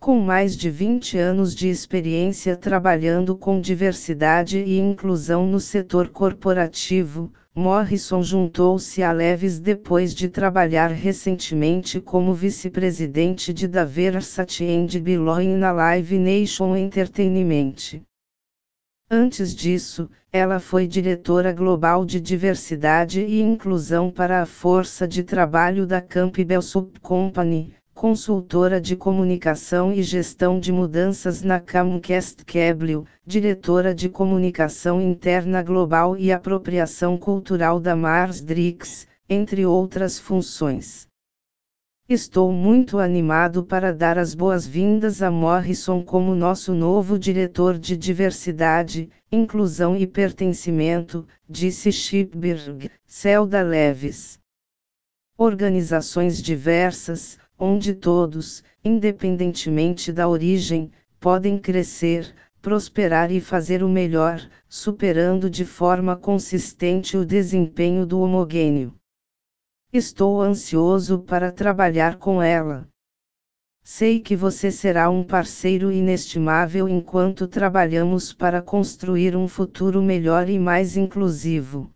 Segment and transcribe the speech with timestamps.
[0.00, 7.30] Com mais de 20 anos de experiência trabalhando com diversidade e inclusão no setor corporativo,
[7.54, 15.70] Morrison juntou-se a Leves depois de trabalhar recentemente como vice-presidente de Diversity and Belonging na
[15.70, 18.00] Live Nation Entertainment.
[19.10, 25.86] Antes disso, ela foi diretora global de diversidade e inclusão para a força de trabalho
[25.86, 33.94] da Campbell Soup Company consultora de comunicação e gestão de mudanças na Comcast Cable, diretora
[33.94, 41.06] de comunicação interna global e apropriação cultural da Mars Drix, entre outras funções.
[42.08, 49.10] Estou muito animado para dar as boas-vindas a Morrison como nosso novo diretor de diversidade,
[49.30, 54.38] inclusão e pertencimento, disse Shipberg, Celda Leves.
[55.36, 60.90] Organizações diversas, onde todos, independentemente da origem,
[61.20, 68.94] podem crescer, prosperar e fazer o melhor, superando de forma consistente o desempenho do homogêneo.
[69.92, 72.88] Estou ansioso para trabalhar com ela.
[73.82, 80.58] Sei que você será um parceiro inestimável enquanto trabalhamos para construir um futuro melhor e
[80.58, 81.90] mais inclusivo.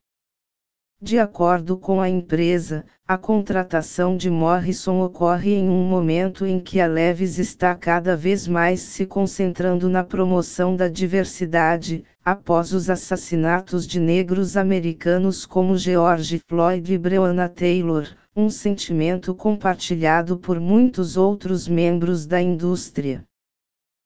[1.05, 6.81] De acordo com a empresa, a contratação de Morrison ocorre em um momento em que
[6.81, 13.87] a Levis está cada vez mais se concentrando na promoção da diversidade, após os assassinatos
[13.87, 21.69] de negros americanos como George Floyd e Breonna Taylor, um sentimento compartilhado por muitos outros
[21.69, 23.23] membros da indústria.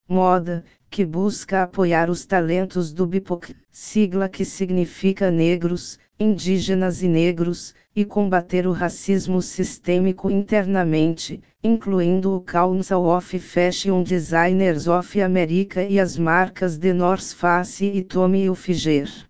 [0.08, 7.74] Moda, que busca apoiar os talentos do BIPOC, sigla que significa negros, indígenas e negros,
[7.94, 16.00] e combater o racismo sistêmico internamente, incluindo o Council of Fashion Designers of America e
[16.00, 19.27] as marcas The North Face e Tommy Hilfiger.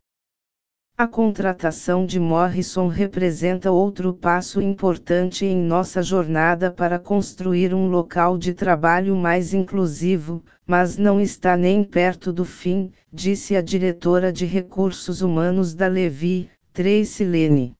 [1.00, 8.36] A contratação de Morrison representa outro passo importante em nossa jornada para construir um local
[8.36, 14.44] de trabalho mais inclusivo, mas não está nem perto do fim, disse a diretora de
[14.44, 17.76] recursos humanos da Levi, Tracy Lene.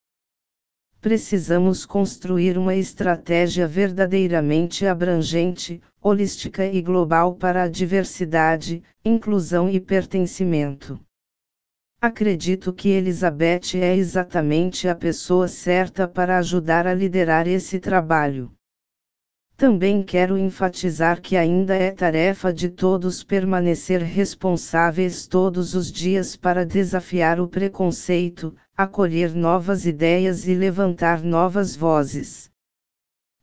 [1.00, 11.00] Precisamos construir uma estratégia verdadeiramente abrangente, holística e global para a diversidade, inclusão e pertencimento.
[12.00, 18.52] Acredito que Elizabeth é exatamente a pessoa certa para ajudar a liderar esse trabalho.
[19.56, 26.64] Também quero enfatizar que ainda é tarefa de todos permanecer responsáveis todos os dias para
[26.64, 32.48] desafiar o preconceito, acolher novas ideias e levantar novas vozes.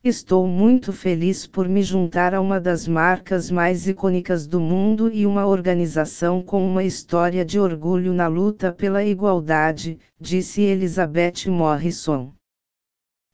[0.08, 5.26] Estou muito feliz por me juntar a uma das marcas mais icônicas do mundo e
[5.26, 12.32] uma organização com uma história de orgulho na luta pela igualdade, disse Elizabeth Morrison.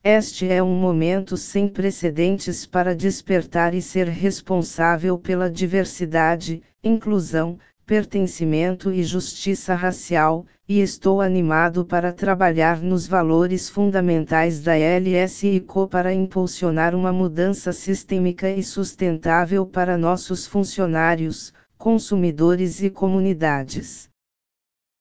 [0.03, 7.59] Este é um momento sem precedentes para despertar e ser responsável pela diversidade, inclusão,
[7.93, 16.11] pertencimento e justiça racial, e estou animado para trabalhar nos valores fundamentais da LSICO para
[16.11, 24.09] impulsionar uma mudança sistêmica e sustentável para nossos funcionários, consumidores e comunidades.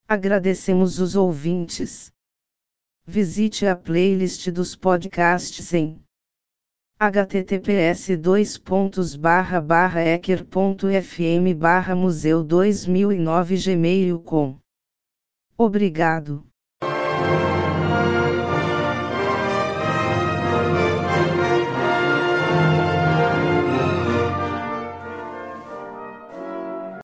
[0.06, 2.12] Agradecemos os ouvintes.
[3.06, 5.98] Visite a playlist dos podcasts em
[7.10, 8.16] https
[10.00, 14.56] ecker.fm barra museu 2009 gmail.com
[15.58, 16.51] Obrigado.